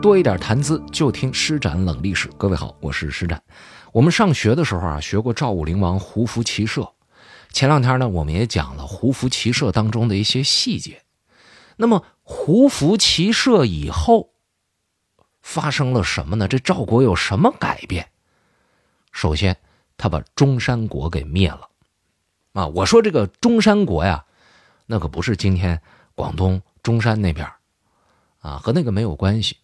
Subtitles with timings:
[0.00, 2.30] 多一点谈资，就听施展冷历史。
[2.38, 3.42] 各位好，我是施展。
[3.92, 6.90] 我们上学的时候啊，学过赵武灵王胡服骑射。
[7.52, 11.02] 前两天呢，我们也讲了胡服骑射当中的一些细节。
[11.76, 14.30] 那么胡服骑射以后
[15.42, 16.48] 发生了什么呢？
[16.48, 18.08] 这赵国有什么改变？
[19.12, 19.58] 首先，
[19.98, 21.68] 他把中山国给灭了。
[22.54, 24.24] 啊，我说这个中山国呀，
[24.86, 25.82] 那可不是今天
[26.14, 27.46] 广东中山那边
[28.38, 29.58] 啊，和那个没有关系。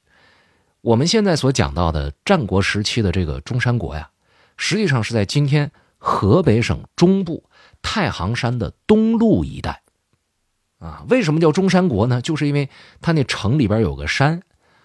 [0.87, 4.11] 我们现在所讲到的战国时期的这个中山国呀，
[4.57, 7.51] 实际上是在今天河北省中部
[7.83, 9.83] 太行山的东麓一带。
[10.79, 12.23] 啊，为什么叫中山国呢？
[12.23, 14.43] 就是因为它那城里边有个山，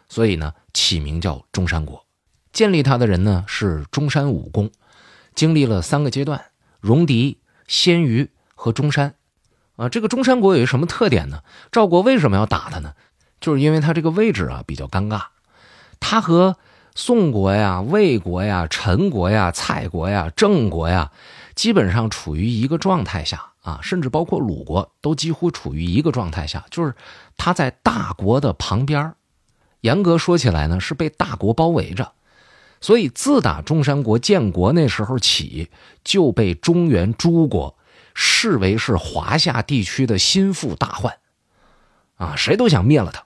[0.09, 2.03] 所以呢起名叫中山国。
[2.51, 4.71] 建立它的人呢是中山武公，
[5.35, 6.45] 经历了三个阶段：
[6.79, 9.13] 戎狄、鲜于和中山。
[9.75, 11.43] 啊，这个中山国有一个什么特点呢？
[11.71, 12.95] 赵国为什么要打他呢？
[13.39, 15.25] 就是因为他这个位置啊比较尴尬。
[16.03, 16.57] 他和
[16.93, 21.09] 宋国呀、魏国呀、陈国呀、蔡国呀、郑国呀，
[21.55, 26.93] 基本上处于一个状态下啊，甚至包括鲁国都几乎处于一个状态下，就是
[27.37, 29.13] 他在大国的旁边
[29.79, 32.11] 严格说起来呢，是被大国包围着。
[32.81, 35.69] 所以自打中山国建国那时候起，
[36.03, 37.77] 就被中原诸国
[38.13, 41.17] 视为是华夏地区的心腹大患，
[42.17, 43.23] 啊，谁都想灭了他。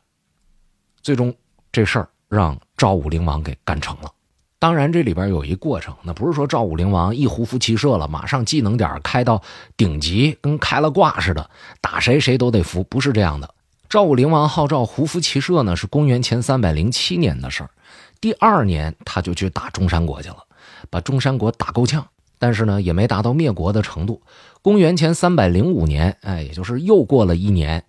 [1.02, 1.34] 最终
[1.72, 2.10] 这事儿。
[2.28, 4.12] 让赵武灵王给干成了，
[4.60, 9.42] 当然这里边有一过程，那不是说赵武灵王一胡服骑射了，马上技能点开到
[9.78, 13.54] 顶级，跟开了挂似的，打谁谁都得服，不是这样的。
[13.88, 17.70] 赵武灵王号召胡服骑射呢，是公元前三百零七年的事儿，
[18.20, 20.38] 第二年他就去打中山国去了，
[20.90, 22.06] 把中山国打够呛，
[22.40, 24.22] 但是呢也没达到灭国的程度。
[24.62, 27.86] 公元前三百零五年，哎，也就是又过了一年，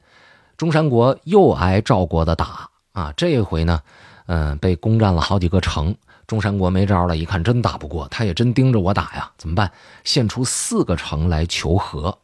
[0.57, 3.81] 中山国又挨赵国的打啊，这一回呢。
[4.27, 5.95] 嗯，被攻占了好几个城，
[6.27, 9.71] 中山国没招了，一看真打不过，他也真盯着我打呀，怎么办？
[10.05, 12.19] 献出四个城来求和，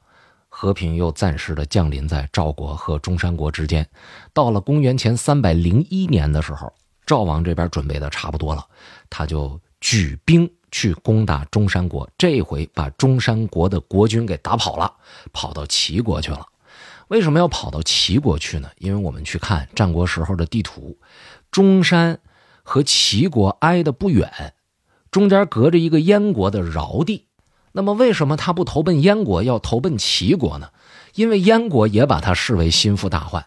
[0.49, 3.89] 和平又暂时的降临在赵国和中山国之间。
[4.33, 6.73] 到了公元前三百零一年的时候，
[7.07, 8.67] 赵王这边准备的差不多了，
[9.09, 14.93] 他就举兵去攻打中山国，这回把中山国的国君给打跑了，
[15.33, 16.45] 跑到齐国去了。
[17.09, 18.69] 为什么要跑到齐国去呢？
[18.79, 20.97] 因为我们去看战国时候的地图。
[21.53, 22.19] 中山
[22.65, 24.55] 和齐国挨得不远，
[25.11, 27.29] 中间隔着一个燕国的饶地。
[27.71, 30.71] 那么，为什么他不投奔燕国，要投奔齐国呢？
[31.15, 33.47] 因为燕国也把他视为心腹大患，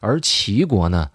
[0.00, 1.10] 而齐国呢，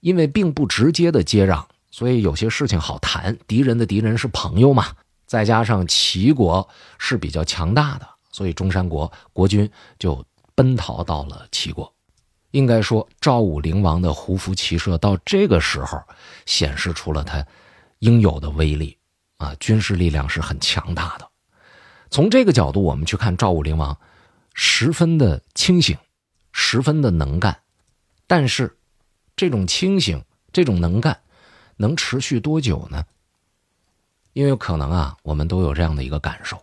[0.00, 3.36] 因为并不直接的接壤，所以有些事情好谈。
[3.46, 4.86] 敌人的敌人是朋友嘛。
[5.26, 11.92] 再加上齐国是比较强大的，所以中山国国君就奔逃到了齐国。
[12.52, 16.00] 应该说，赵武灵王的胡服骑射到这个时候，
[16.46, 17.44] 显示出了他
[18.00, 18.96] 应有的威力
[19.38, 21.28] 啊，军事力量是很强大的。
[22.10, 23.98] 从这个角度，我们去看赵武灵王，
[24.52, 25.96] 十分的清醒，
[26.52, 27.58] 十分的能干。
[28.26, 28.76] 但是，
[29.34, 31.18] 这种清醒、这种能干，
[31.78, 33.02] 能持续多久呢？
[34.34, 36.62] 因为可能啊，我们都有这样的一个感受：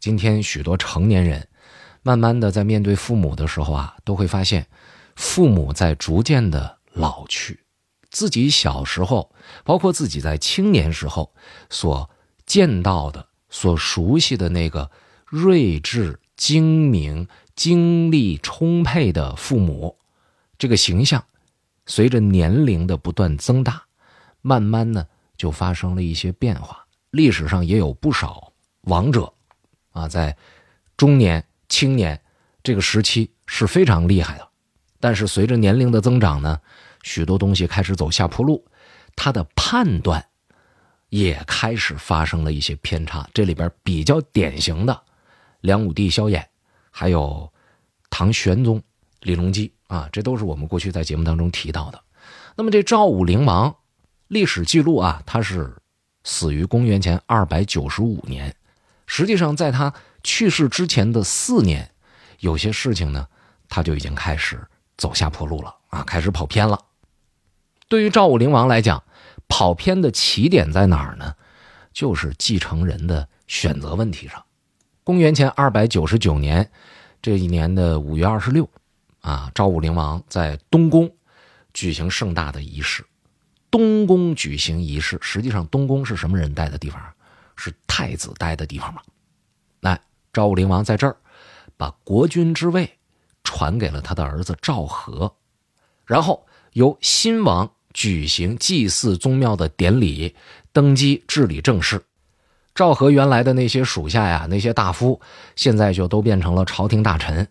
[0.00, 1.46] 今天许多成年人，
[2.02, 4.66] 慢慢的在面对父母的时候啊，都会发现。
[5.16, 7.64] 父母在逐渐的老去，
[8.10, 9.34] 自己小时候，
[9.64, 11.34] 包括自己在青年时候
[11.68, 12.08] 所
[12.44, 14.90] 见到的、所熟悉的那个
[15.24, 19.96] 睿智、精明、精力充沛的父母，
[20.58, 21.24] 这个形象，
[21.86, 23.82] 随着年龄的不断增大，
[24.42, 25.06] 慢慢呢
[25.36, 26.86] 就发生了一些变化。
[27.10, 29.32] 历史上也有不少王者，
[29.92, 30.36] 啊，在
[30.96, 32.20] 中年、青年
[32.62, 34.45] 这个时期是非常厉害的。
[35.06, 36.60] 但是随着年龄的增长呢，
[37.04, 38.66] 许多东西开始走下坡路，
[39.14, 40.26] 他的判断
[41.10, 43.24] 也开始发生了一些偏差。
[43.32, 45.00] 这里边比较典型的，
[45.60, 46.44] 梁武帝萧衍，
[46.90, 47.52] 还有
[48.10, 48.82] 唐玄宗
[49.20, 52.02] 李隆基啊，这都是我们过去在节目当中提到的。
[52.56, 53.76] 那么这赵武灵王，
[54.26, 55.76] 历史记录啊，他是
[56.24, 58.52] 死于公元前二百九十五年。
[59.06, 59.94] 实际上在他
[60.24, 61.92] 去世之前的四年，
[62.40, 63.28] 有些事情呢，
[63.68, 64.60] 他就已经开始。
[64.96, 66.84] 走下坡路了啊，开始跑偏了。
[67.88, 69.02] 对于赵武灵王来讲，
[69.48, 71.34] 跑偏的起点在哪儿呢？
[71.92, 74.44] 就是继承人的选择问题上。
[75.04, 76.70] 公元前二百九十九年
[77.22, 78.68] 这一年的五月二十六，
[79.20, 81.10] 啊，赵武灵王在东宫
[81.72, 83.04] 举行盛大的仪式。
[83.70, 87.00] 东宫举行仪式，实际上东宫是什么人待的地方？
[87.56, 89.00] 是太子待的地方嘛？
[89.80, 90.00] 来，
[90.32, 91.16] 赵武灵王在这儿
[91.76, 92.95] 把国君之位。
[93.46, 95.32] 传给了他的儿子赵和，
[96.04, 100.34] 然后由新王举行祭祀宗庙的典礼，
[100.72, 102.02] 登基治理政事。
[102.74, 105.20] 赵和原来的那些属下呀，那些大夫，
[105.54, 107.48] 现在就都变成了朝廷大臣。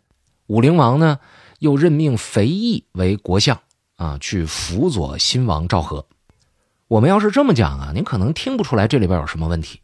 [0.47, 1.17] 武灵王呢，
[1.59, 3.57] 又任命肥义为国相
[3.95, 6.05] 啊，去辅佐新王赵和。
[6.89, 9.79] 我们要是这么讲啊，您可能听不出来这里边有什么问题。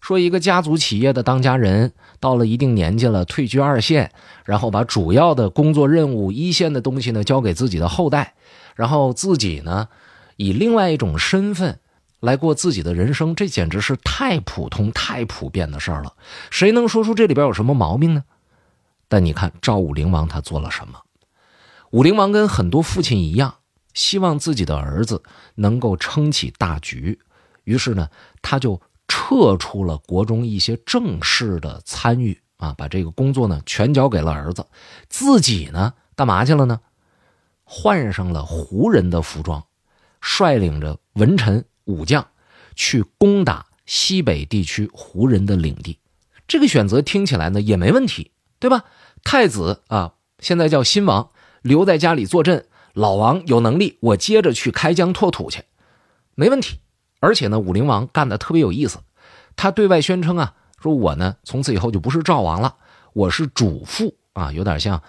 [0.00, 4.12] 说一个家族企业的当家人到了一定年纪了，退居二线，
[4.44, 8.34] 然后把主要的工作任务、一线的东西呢交给自己的后代，
[8.76, 9.88] 然后自己呢
[10.36, 11.80] 以另外一种身份
[12.20, 16.14] 来过自己的人生，这简直是太普通、太普遍的事儿了。
[16.48, 18.22] 谁能说出这里边有什么毛病呢？
[19.08, 21.00] 但你看赵武灵王他做了什么？
[21.90, 23.56] 武灵王跟很多父亲一样，
[23.94, 25.22] 希望自己的儿子
[25.56, 27.18] 能够撑起大局，
[27.64, 28.08] 于是呢，
[28.40, 28.80] 他就。
[29.08, 34.64] 撤出了国中一些正式的参与啊，把这个工作呢全交给了儿子，
[35.08, 36.80] 自己呢干嘛去了呢？
[37.64, 39.64] 换上了胡人的服装，
[40.20, 42.26] 率领着文臣武将
[42.74, 45.98] 去攻打西北地区胡人的领地。
[46.46, 48.84] 这个选择听起来呢也没问题，对吧？
[49.22, 51.30] 太子啊，现在叫新王，
[51.60, 55.64] 留在家里坐镇，老王有能力，我接着去开疆拓土去，
[56.34, 56.78] 没问题。
[57.20, 58.98] 而且呢，武灵王干的特别有意思，
[59.56, 62.76] 他对外宣称啊，说我呢从此以后就不是赵王了，
[63.12, 65.02] 我是主父啊，有点像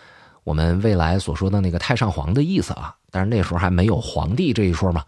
[0.43, 2.95] 我们未来所说的那个太上皇的意思啊。
[3.11, 5.03] 但是那时候还没有皇帝这一说嘛，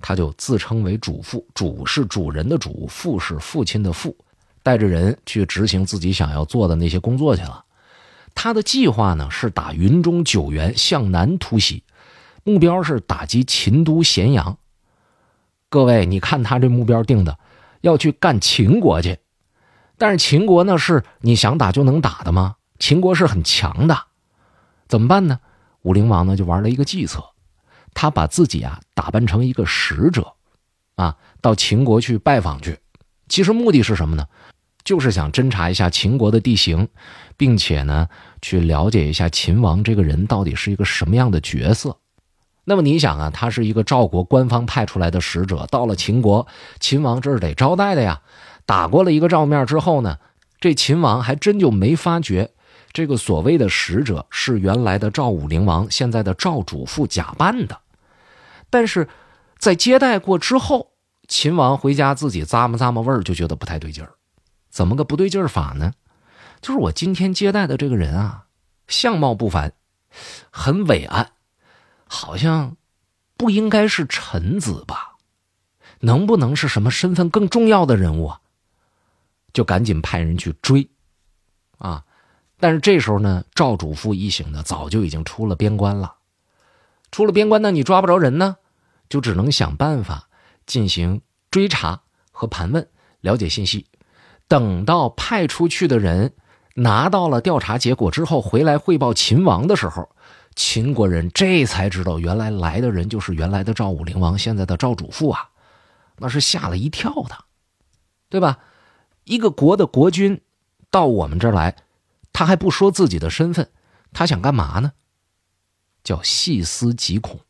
[0.00, 4.16] 他就自称为主父，主是主人的主，父是父亲的父，
[4.62, 7.64] 带着人去执行自己想要做的那些工作去了。
[8.34, 11.84] 他的计划呢是打云中九原向南突袭，
[12.42, 14.58] 目标是打击秦都咸阳。
[15.74, 17.36] 各位，你看他这目标定的，
[17.80, 19.18] 要去干秦国去，
[19.98, 22.54] 但是秦国呢是你想打就能打的吗？
[22.78, 24.04] 秦国是很强的，
[24.86, 25.40] 怎么办呢？
[25.82, 27.24] 武灵王呢就玩了一个计策，
[27.92, 30.34] 他把自己啊打扮成一个使者，
[30.94, 32.78] 啊到秦国去拜访去，
[33.28, 34.28] 其实目的是什么呢？
[34.84, 36.88] 就是想侦查一下秦国的地形，
[37.36, 38.06] 并且呢
[38.40, 41.98] 去了解一下秦王这个人到底是一个什么样的角色。
[42.64, 46.46] 那么你想啊，他是一个赵国官方派出来的使者，到了秦国，
[46.80, 48.22] 秦王这是得招待的呀。
[48.66, 50.18] 打过了一个照面之后呢，
[50.58, 52.50] 这秦王还真就没发觉
[52.92, 57.78] 这个所谓的使者是原来的赵武灵王，现在的赵主父假扮的。
[58.70, 59.08] 但是，
[59.58, 60.92] 在接待过之后，
[61.28, 64.12] 秦王回家自己咂摸咂摸味儿，就觉得不太对劲儿。
[64.70, 65.92] 怎么个不对劲儿法呢？
[66.62, 68.44] 就是我今天接待的这个人啊，
[68.88, 69.74] 相貌不凡，
[70.50, 71.33] 很伟岸。
[72.14, 72.76] 好像
[73.36, 75.16] 不应该是臣子吧？
[76.00, 78.40] 能不能是什么身份更重要的人物啊？
[79.52, 80.88] 就赶紧派人去追
[81.78, 82.04] 啊！
[82.60, 86.14] 但是这时候呢，赵主父一行呢，早就已经出了边关了。
[87.10, 88.56] 出了边关呢，你抓不着人呢，
[89.08, 90.28] 就只能想办法
[90.66, 91.20] 进行
[91.50, 92.88] 追查和盘问，
[93.20, 93.86] 了解信息。
[94.46, 96.34] 等到派出去的人
[96.74, 100.08] 拿到了调查结果之后，回来汇报秦王的时候。
[100.56, 105.50] 秦国人这才知道，原来来的人就是原来的赵武灵王，现在的赵主父啊，
[106.18, 107.44] 那是吓了一跳的，
[108.28, 108.58] 对吧？
[109.24, 110.40] 一个国的国君
[110.90, 111.76] 到我们这儿来，
[112.32, 113.68] 他还不说自己的身份，
[114.12, 114.92] 他想干嘛呢？
[116.04, 117.40] 叫细思极恐。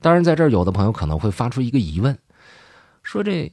[0.00, 2.16] 当然，在这儿有的朋友可能会发出一个疑问，
[3.02, 3.52] 说这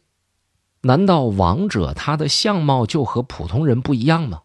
[0.81, 4.42] 难道王者他的相貌就和普通人不一样吗？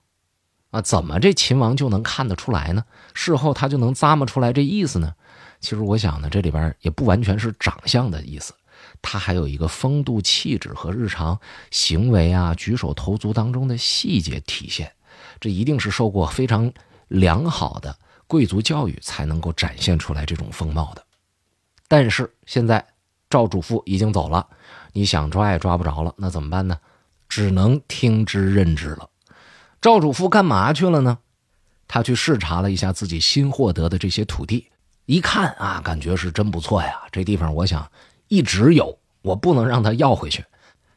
[0.71, 2.85] 啊，怎么这秦王就能看得出来呢？
[3.15, 5.15] 事后他就能咂摸出来这意思呢？
[5.61, 8.53] 其实我想呢，这里边也不完全是长相的意思，
[9.01, 14.93] 他还有一个风度气质和日常行为啊、举手投足当中的细节体现。
[15.41, 16.71] 这一定是受过非常
[17.09, 17.97] 良好的
[18.27, 21.03] 贵族教育才能够展现出来这种风貌的。
[21.89, 22.87] 但是现在
[23.31, 24.47] 赵主父已经走了，
[24.93, 26.79] 你想抓也抓不着了，那怎么办呢？
[27.29, 29.09] 只能听之任之了。
[29.81, 31.19] 赵主父干嘛去了呢？
[31.87, 34.67] 他去视察了一下自己新获得的这些土地，
[35.07, 37.03] 一看啊，感觉是真不错呀。
[37.13, 37.91] 这地方我想
[38.27, 40.45] 一直有，我不能让他要回去。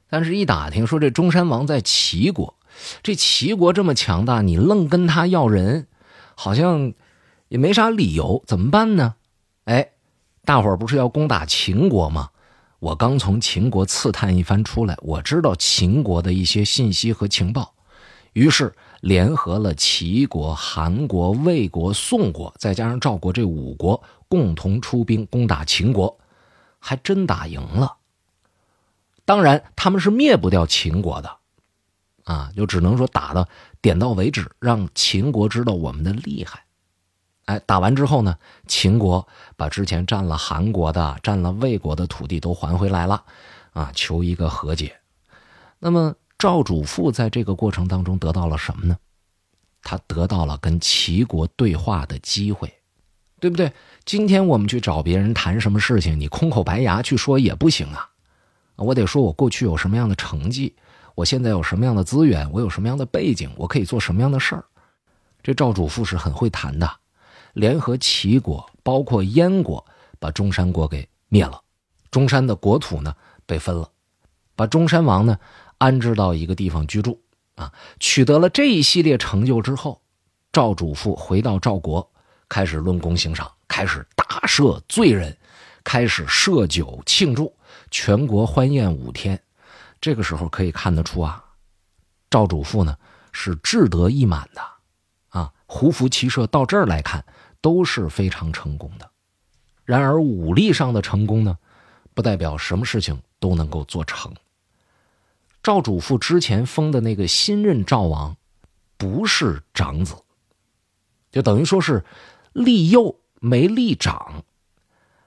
[0.10, 2.56] 但是，一打听说这中山王在齐国，
[3.02, 5.88] 这齐国这么强大，你愣跟他要人，
[6.36, 6.92] 好像
[7.48, 8.44] 也没啥理由。
[8.46, 9.16] 怎么办呢？
[9.66, 9.92] 哎，
[10.44, 12.30] 大伙儿不是要攻打秦国吗？
[12.80, 17.76] 我刚从秦国刺探一番出来，我知道秦国的一些信息和情报。
[18.34, 26.18] 于是联合了齐国、韩国、魏国、宋国，再加上赵国这五国，共同出兵攻打秦国，
[26.80, 27.98] 还真打赢了。
[29.26, 31.38] 当然，他们是灭不掉秦国的，
[32.24, 33.48] 啊，就只能说打到
[33.82, 36.64] 点到为止，让秦国知道我们的厉害。
[37.46, 43.24] 哎，打完之后呢，秦国把之前占了韩国的、占了魏国的土地都还回来了，
[43.74, 44.96] 啊，求一个和解。
[45.80, 48.98] 那么赵主父在这个过程当中得到了什么呢？
[49.84, 52.74] 他得到了跟齐国对话的机会，
[53.40, 53.72] 对不对？
[54.06, 58.10] 今天我们去找别人谈什么事情，你空口白牙去说也不行啊！
[58.78, 60.76] 我得说我过去有什么样的成绩，
[61.14, 64.66] 我现在有什么样的资源，我有什么样的背景，我可以做什么样的事儿。
[65.44, 66.92] 这赵主父是很会谈的，
[67.54, 69.86] 联合齐国，包括燕国，
[70.18, 71.62] 把中山国给灭了，
[72.10, 73.14] 中山的国土呢
[73.46, 73.88] 被分了，
[74.56, 75.38] 把中山王呢
[75.82, 77.20] 安置到一个地方居住。
[77.56, 80.00] 啊，取得了这一系列成就之后，
[80.54, 82.08] 赵主父回到赵国，
[82.48, 85.36] 开始论功行赏，开始大赦罪人，
[85.84, 87.54] 开始设酒庆祝，
[87.90, 89.42] 全国欢宴五天。
[90.00, 91.44] 这个时候可以看得出啊，
[92.30, 92.96] 赵主父呢
[93.32, 94.62] 是志得意满的，
[95.30, 97.26] 啊，胡服骑射到这儿来看
[97.60, 99.10] 都是非常成功的。
[99.84, 101.58] 然而武力上的成功呢，
[102.14, 104.34] 不代表什么事情都能够做成。
[105.64, 108.36] 赵主父之前封的那个新任赵王，
[108.98, 110.16] 不是长子，
[111.32, 112.04] 就等于说是
[112.52, 114.44] 立幼没立长。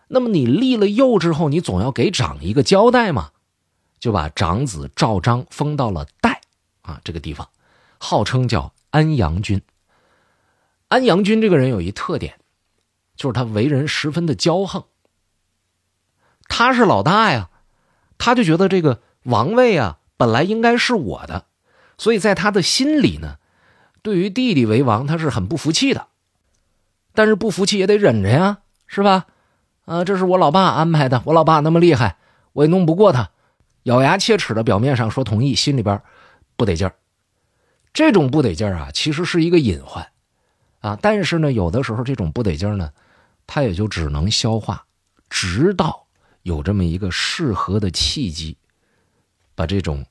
[0.09, 3.31] 那么你立了幼之后，你总要给长一个交代嘛，
[4.01, 6.41] 就把长子赵章封到了代
[6.83, 7.49] 啊这个地方，
[7.99, 9.63] 号称叫安阳君。
[10.89, 12.39] 安阳君这个人有一特点，
[13.15, 14.85] 就是他为人十分的骄横。
[16.49, 17.51] 他是老大呀，
[18.19, 20.01] 他就觉得这个王位啊。
[20.17, 21.47] 本来应该是我的，
[21.99, 23.37] 所以在他的心里呢，
[24.03, 26.07] 对于弟弟为王，他是很不服气的。
[27.15, 29.27] 但是不服气也得忍着呀，是吧？
[29.85, 32.17] 啊，这是我老爸安排的，我老爸那么厉害，
[32.55, 33.31] 我也弄不过他。
[33.85, 36.01] 咬牙切齿的表面上说同意，心里边
[36.57, 36.95] 不得劲儿。
[37.93, 40.09] 这种不得劲儿啊，其实是一个隐患
[40.81, 40.99] 啊。
[41.01, 42.91] 但是呢，有的时候这种不得劲儿呢，
[43.47, 44.87] 他也就只能消化，
[45.29, 46.07] 直到
[46.43, 48.57] 有这么一个适合的契机。
[49.55, 50.05] 把这种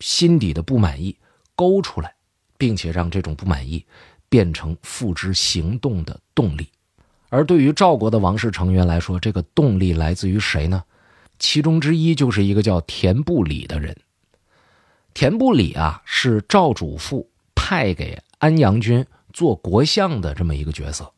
[0.00, 1.16] 心底的不满意
[1.54, 2.14] 勾出来，
[2.56, 3.84] 并且让这种不满意
[4.28, 6.68] 变成付之行动的动力。
[7.28, 10.82] 而对于赵国的王室成员来说，这个动力来自于谁呢？
[11.38, 13.96] 其中之一就是一个叫田不礼的人。
[15.14, 21.12] 田不礼啊，是赵主父派给安阳君做国相的这么一个角色。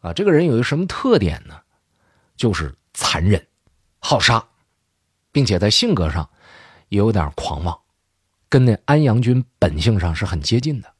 [0.00, 1.60] 啊，这个人有一个什么特点呢？
[2.36, 3.46] 就是残忍、
[4.00, 4.44] 好杀，
[5.30, 6.28] 并且在性格上。
[6.92, 7.78] 也有点狂妄，
[8.50, 10.92] 跟那安阳君本性上是很接近的。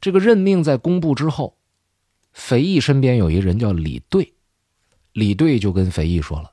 [0.00, 1.58] 这个任命在公布之后，
[2.32, 4.32] 肥义身边有一个人叫李兑，
[5.12, 6.50] 李兑就跟肥义说了：“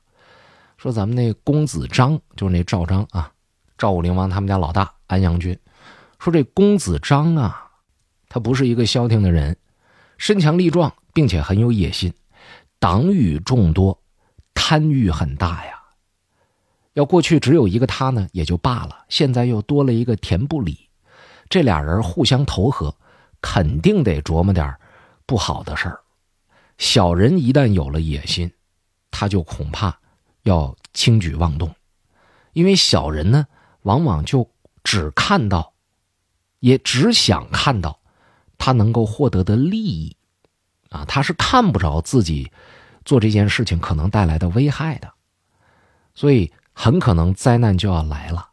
[0.76, 3.32] 说咱们那公子张，就是那赵章啊，
[3.78, 5.58] 赵武灵王他们家老大安阳君，
[6.18, 7.70] 说这公子张啊，
[8.28, 9.56] 他不是一个消停的人，
[10.18, 12.12] 身强力壮，并且很有野心，
[12.78, 13.98] 党羽众多，
[14.52, 15.76] 贪欲很大呀。”
[16.98, 19.04] 要过去只有一个他呢，也就罢了。
[19.08, 20.88] 现在又多了一个田不礼，
[21.48, 22.92] 这俩人互相投合，
[23.40, 24.74] 肯定得琢磨点
[25.24, 26.00] 不好的事儿。
[26.76, 28.50] 小人一旦有了野心，
[29.12, 29.96] 他就恐怕
[30.42, 31.72] 要轻举妄动，
[32.52, 33.46] 因为小人呢，
[33.82, 34.50] 往往就
[34.82, 35.74] 只看到，
[36.58, 38.00] 也只想看到
[38.58, 40.16] 他能够获得的利益，
[40.88, 42.50] 啊，他是看不着自己
[43.04, 45.12] 做这件事情可能带来的危害的，
[46.12, 46.52] 所以。
[46.80, 48.50] 很可能灾难就要来了。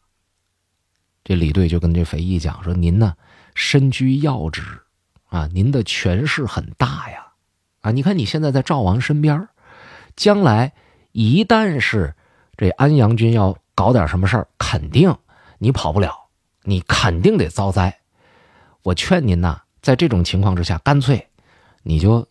[1.23, 3.13] 这李队就跟这肥义讲说：“您呢，
[3.53, 4.63] 身居要职，
[5.29, 7.27] 啊，您的权势很大呀，
[7.81, 9.47] 啊，你看你现在在赵王身边，
[10.15, 10.73] 将来
[11.11, 12.15] 一旦是
[12.57, 15.15] 这安阳君要搞点什么事儿，肯定
[15.59, 16.11] 你跑不了，
[16.63, 17.99] 你肯定得遭灾。
[18.81, 21.27] 我劝您呐，在这种情况之下，干脆
[21.83, 22.27] 你就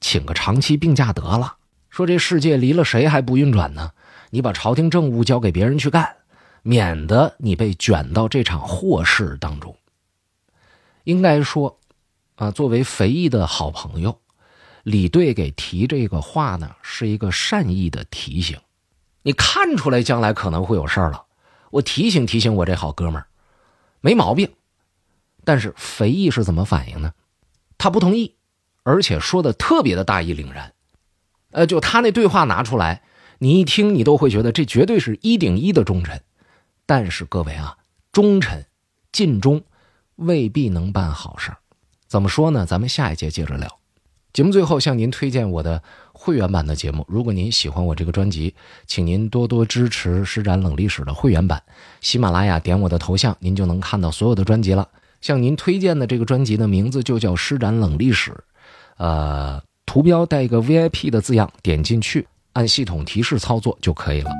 [0.00, 1.56] 请个长期病假得了。
[1.90, 3.90] 说这世界离了谁还不运转呢？”
[4.34, 6.16] 你把朝廷政务交给别人去干，
[6.64, 9.76] 免得你被卷到这场祸事当中。
[11.04, 11.78] 应该说，
[12.34, 14.18] 啊，作为肥义的好朋友，
[14.82, 18.58] 李队给提这个话呢，是一个善意的提醒。
[19.22, 21.26] 你看出来将来可能会有事儿了，
[21.70, 23.28] 我提醒提醒我这好哥们儿，
[24.00, 24.52] 没毛病。
[25.44, 27.14] 但是肥义是怎么反应呢？
[27.78, 28.34] 他不同意，
[28.82, 30.72] 而且说的特别的大义凛然。
[31.52, 33.04] 呃，就他那对话拿出来。
[33.38, 36.20] 你一听，你都会觉得这绝对是一顶一的忠臣。
[36.86, 37.76] 但是各位啊，
[38.12, 38.66] 忠臣
[39.12, 39.62] 尽忠
[40.16, 41.50] 未必能办好事
[42.06, 42.64] 怎么说呢？
[42.66, 43.78] 咱们下一节接着聊。
[44.32, 45.80] 节目最后向您推荐我的
[46.12, 47.04] 会员版的节目。
[47.08, 48.54] 如果您喜欢我这个专辑，
[48.86, 51.62] 请您多多支持《施展冷历史》的会员版。
[52.00, 54.88] 喜马拉雅点我的头像，您就能看到所有的专辑了。
[55.20, 58.30] 向您推荐的这个专辑的名字就叫《施展冷历史》。
[58.96, 64.30] 呃，图标带一个 VIP 的字样，点进去按系统提示操作就可以了。